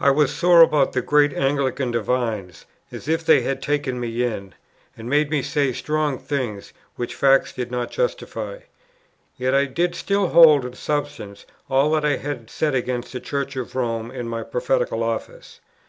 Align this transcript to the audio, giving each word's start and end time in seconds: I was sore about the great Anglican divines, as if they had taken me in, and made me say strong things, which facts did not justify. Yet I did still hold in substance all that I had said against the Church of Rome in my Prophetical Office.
I 0.00 0.10
was 0.10 0.34
sore 0.34 0.60
about 0.60 0.92
the 0.92 1.00
great 1.00 1.32
Anglican 1.34 1.92
divines, 1.92 2.66
as 2.90 3.06
if 3.06 3.24
they 3.24 3.42
had 3.42 3.62
taken 3.62 4.00
me 4.00 4.24
in, 4.24 4.56
and 4.96 5.08
made 5.08 5.30
me 5.30 5.40
say 5.40 5.72
strong 5.72 6.18
things, 6.18 6.72
which 6.96 7.14
facts 7.14 7.52
did 7.52 7.70
not 7.70 7.92
justify. 7.92 8.62
Yet 9.36 9.54
I 9.54 9.66
did 9.66 9.94
still 9.94 10.26
hold 10.30 10.64
in 10.64 10.74
substance 10.74 11.46
all 11.70 11.92
that 11.92 12.04
I 12.04 12.16
had 12.16 12.50
said 12.50 12.74
against 12.74 13.12
the 13.12 13.20
Church 13.20 13.54
of 13.54 13.76
Rome 13.76 14.10
in 14.10 14.28
my 14.28 14.42
Prophetical 14.42 15.04
Office. 15.04 15.60